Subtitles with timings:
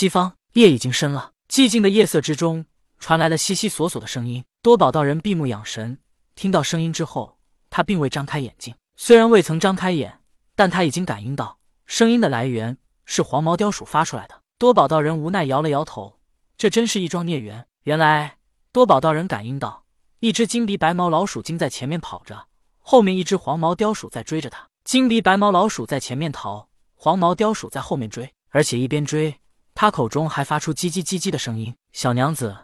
[0.00, 2.64] 西方夜已经深了，寂静的夜色之中
[2.98, 4.42] 传来了悉悉索索的声音。
[4.62, 5.98] 多宝道人闭目养神，
[6.34, 7.36] 听到声音之后，
[7.68, 8.74] 他并未张开眼睛。
[8.96, 10.20] 虽然未曾张开眼，
[10.56, 14.40] 但他已经感应到声音的来源是黄毛雕鼠发出来的。
[14.56, 16.18] 多宝道人无奈摇了摇头，
[16.56, 17.66] 这真是一桩孽缘。
[17.82, 18.38] 原来
[18.72, 19.84] 多宝道人感应到
[20.20, 22.46] 一只金鼻白毛老鼠精在前面跑着，
[22.78, 24.66] 后面一只黄毛雕鼠在追着他。
[24.82, 29.38] 金鼻白毛老鼠在前面逃，黄毛雕鼠在后面追，而且一边追。
[29.80, 32.54] 他口中还发出叽叽叽叽的声音：“小娘子，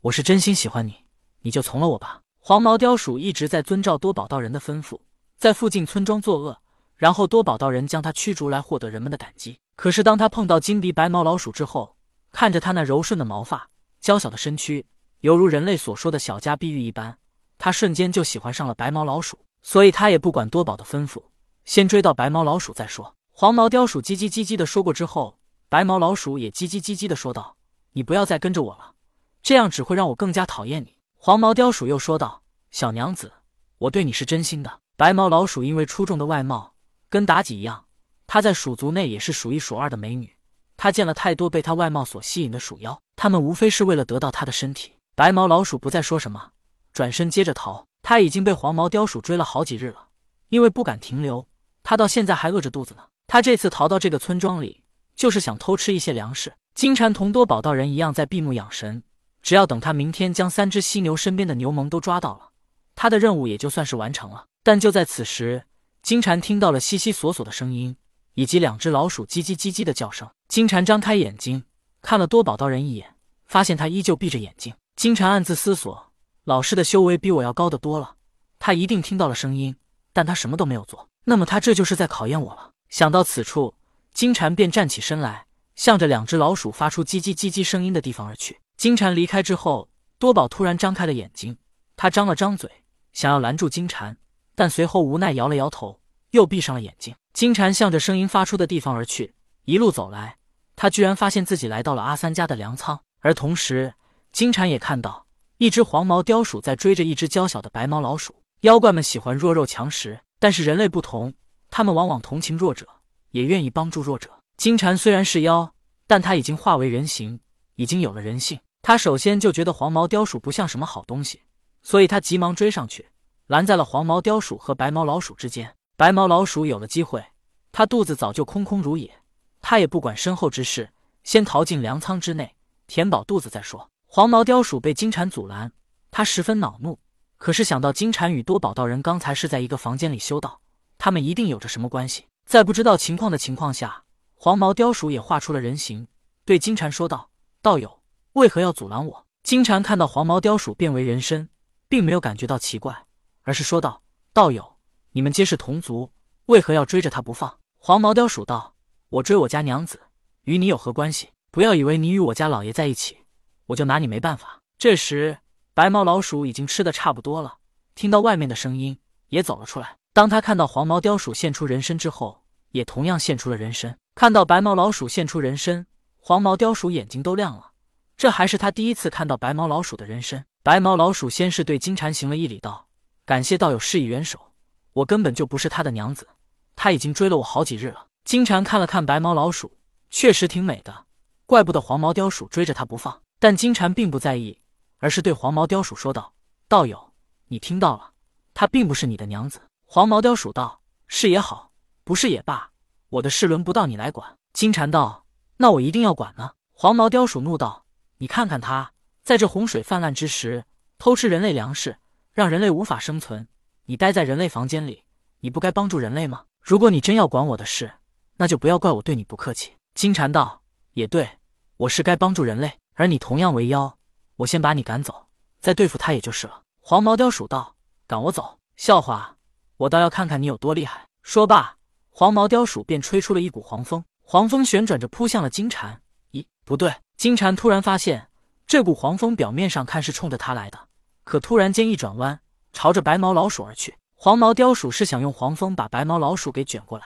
[0.00, 1.04] 我是真心喜欢你，
[1.42, 4.98] 你就从了我吧。”黄毛雕鼠一直在遵照多宝道人的吩咐，
[5.38, 6.58] 在附近村庄作恶，
[6.96, 9.56] 然后多宝道人将他驱逐来获得人们的感激。
[9.76, 11.94] 可是当他碰到金鼻白毛老鼠之后，
[12.32, 13.70] 看着他那柔顺的毛发、
[14.00, 14.84] 娇小的身躯，
[15.20, 17.16] 犹如人类所说的小家碧玉一般，
[17.56, 19.38] 他瞬间就喜欢上了白毛老鼠。
[19.62, 21.22] 所以他也不管多宝的吩咐，
[21.64, 23.14] 先追到白毛老鼠再说。
[23.30, 25.38] 黄毛雕鼠叽叽叽叽的说过之后。
[25.74, 27.56] 白毛老鼠也叽叽叽叽的说道
[27.94, 28.94] ：“你不要再跟着我了，
[29.42, 33.32] 这样只会让我更加讨厌你。”黄毛雕鼠又说道：“小娘子，
[33.78, 36.74] 我对你是真心的。”白毛老鼠因为出众的外貌，
[37.10, 37.86] 跟妲己一样，
[38.28, 40.36] 她在鼠族内也是数一数二的美女。
[40.76, 44.92] 她见了太多被她外貌所吸引的鼠妖，他们无非是为了得到她的身体。
[45.16, 46.52] 白毛老鼠不再说什么，
[46.92, 47.84] 转身接着逃。
[48.00, 50.06] 他已经被黄毛雕鼠追了好几日了，
[50.50, 51.48] 因为不敢停留，
[51.82, 53.02] 他到现在还饿着肚子呢。
[53.26, 54.83] 他这次逃到这个村庄里。
[55.16, 56.54] 就是想偷吃一些粮食。
[56.74, 59.02] 金蝉同多宝道人一样在闭目养神，
[59.42, 62.50] 只要等他明天将三只犀牛身边的牛虻都抓到了，
[62.96, 64.46] 他的任务也就算是完成了。
[64.64, 65.66] 但就在此时，
[66.02, 67.96] 金蝉听到了悉悉索索的声音，
[68.34, 70.28] 以及两只老鼠叽叽叽叽的叫声。
[70.48, 71.64] 金蝉张开眼睛
[72.02, 73.14] 看了多宝道人一眼，
[73.46, 74.74] 发现他依旧闭着眼睛。
[74.96, 76.12] 金蝉暗自思索：
[76.44, 78.16] 老师的修为比我要高得多了，
[78.58, 79.76] 他一定听到了声音，
[80.12, 81.08] 但他什么都没有做。
[81.24, 82.72] 那么他这就是在考验我了。
[82.88, 83.74] 想到此处。
[84.14, 88.60] 金蝉便站起身来，向着两只老鼠发出叽叽叽叽声音的地方而去。
[88.76, 89.88] 金蝉离开之后，
[90.20, 91.58] 多宝突然张开了眼睛，
[91.96, 92.70] 他张了张嘴，
[93.12, 94.16] 想要拦住金蝉，
[94.54, 96.00] 但随后无奈摇了摇头，
[96.30, 97.12] 又闭上了眼睛。
[97.32, 99.34] 金蝉向着声音发出的地方而去，
[99.64, 100.36] 一路走来，
[100.76, 103.94] 他居然发现自己来到了阿三家的粮仓，而同时，
[104.30, 105.26] 金蝉也看到
[105.58, 108.36] 一只黄毛雕鼠在追着一只娇小的白毛老鼠。
[108.60, 111.34] 妖怪们喜欢弱肉强食，但是人类不同，
[111.68, 112.86] 他们往往同情弱者。
[113.34, 114.30] 也愿意帮助弱者。
[114.56, 115.74] 金蝉虽然是妖，
[116.06, 117.40] 但他已经化为人形，
[117.74, 118.60] 已经有了人性。
[118.80, 121.42] 他首先就觉得黄毛雕鼠不像什么好东西，
[121.82, 123.08] 所以他急忙追上去，
[123.48, 125.74] 拦在了黄毛雕鼠和白毛老鼠之间。
[125.96, 127.24] 白毛老鼠有了机会，
[127.72, 129.12] 他肚子早就空空如也，
[129.60, 130.90] 他也不管身后之事，
[131.24, 132.54] 先逃进粮仓之内，
[132.86, 133.90] 填饱肚子再说。
[134.06, 135.72] 黄毛雕鼠被金蝉阻拦，
[136.12, 137.00] 他十分恼怒。
[137.36, 140.60] 可是想到金蝉与多宝道人刚才是在一个房间里修道，
[140.96, 142.26] 他们一定有着什么关系。
[142.44, 146.06] 在不知道情况的情况下，黄毛雕鼠也画出了人形，
[146.44, 147.30] 对金蝉说道
[147.62, 148.02] ：“道友，
[148.34, 151.48] 为何要阻拦我？”金蝉看到黄毛雕鼠变为人身，
[151.88, 153.06] 并没有感觉到奇怪，
[153.42, 154.02] 而是说道
[154.32, 154.76] ：“道友，
[155.12, 156.12] 你们皆是同族，
[156.46, 158.74] 为何要追着他不放？”黄毛雕鼠道
[159.10, 160.00] ：“我追我家娘子，
[160.42, 161.30] 与你有何关系？
[161.50, 163.18] 不要以为你与我家老爷在一起，
[163.66, 165.38] 我就拿你没办法。”这时，
[165.72, 167.58] 白毛老鼠已经吃的差不多了，
[167.94, 169.96] 听到外面的声音，也走了出来。
[170.14, 173.98] 当他看到黄毛雕鼠现出人身之后，也同样现出了人身。
[174.14, 175.88] 看到白毛老鼠现出人身，
[176.20, 177.72] 黄毛雕鼠眼睛都亮了。
[178.16, 180.46] 这还是他第一次看到白毛老鼠的人身。
[180.62, 182.86] 白毛老鼠先是对金蝉行了一礼，道
[183.26, 184.52] ：“感谢道友施以援手，
[184.92, 186.28] 我根本就不是他的娘子，
[186.76, 189.76] 他已经追了我好几日了。”金蝉看了看白毛老鼠，
[190.10, 191.06] 确实挺美的，
[191.44, 193.20] 怪不得黄毛雕鼠追着他不放。
[193.40, 194.60] 但金蝉并不在意，
[194.98, 196.34] 而是对黄毛雕鼠说道
[196.68, 197.12] ：“道友，
[197.48, 198.12] 你听到了，
[198.54, 199.60] 她并不是你的娘子。”
[199.94, 201.70] 黄毛雕鼠道：“是也好，
[202.02, 202.72] 不是也罢，
[203.10, 205.24] 我的事轮不到你来管。”金蝉道
[205.58, 207.86] ：“那我一定要管呢。”黄毛雕鼠怒道
[208.18, 208.90] ：“你看看他，
[209.22, 210.64] 在这洪水泛滥之时
[210.98, 211.96] 偷吃人类粮食，
[212.32, 213.46] 让人类无法生存。
[213.84, 215.04] 你待在人类房间里，
[215.38, 216.44] 你不该帮助人类吗？
[216.60, 217.92] 如果你真要管我的事，
[218.38, 220.60] 那就不要怪我对你不客气。”金蝉道
[220.94, 221.38] ：“也对，
[221.76, 223.96] 我是该帮助人类，而你同样为妖，
[224.38, 225.28] 我先把你赶走，
[225.60, 227.76] 再对付他也就是了。”黄毛雕鼠道
[228.08, 228.58] ：“赶我走？
[228.74, 229.30] 笑话！”
[229.76, 231.08] 我倒要看看你有多厉害！
[231.22, 231.76] 说罢，
[232.10, 236.00] 黄毛雕鼠便吹出了一股黄风，黄风旋转着扑向了金蝉。
[236.30, 236.94] 咦，不对！
[237.16, 238.28] 金蝉突然发现，
[238.66, 240.78] 这股黄风表面上看是冲着他来的，
[241.24, 242.38] 可突然间一转弯，
[242.72, 243.96] 朝着白毛老鼠而去。
[244.14, 247.04] 黄毛雕鼠是想用黄风把白毛老鼠给卷过来，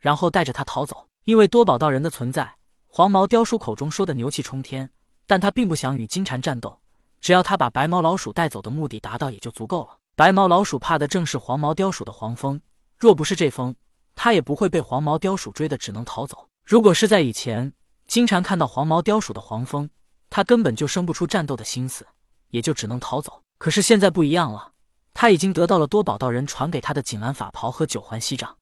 [0.00, 1.06] 然后带着它逃走。
[1.24, 2.56] 因为多宝道人的存在，
[2.88, 4.90] 黄毛雕鼠口中说的牛气冲天，
[5.26, 6.80] 但他并不想与金蝉战斗，
[7.20, 9.98] 只要他把白毛老鼠带走的目的达到，也就足够了。
[10.18, 12.60] 白毛老鼠怕的正是黄毛雕鼠的黄蜂，
[12.98, 13.76] 若不是这风，
[14.16, 16.48] 它也不会被黄毛雕鼠追的，只能逃走。
[16.64, 17.72] 如果是在以前，
[18.08, 19.88] 经常看到黄毛雕鼠的黄蜂，
[20.28, 22.04] 它根本就生不出战斗的心思，
[22.48, 23.44] 也就只能逃走。
[23.58, 24.72] 可是现在不一样了，
[25.14, 28.57] 它已经得到了多宝道人传给他的锦兰法袍和九环锡杖。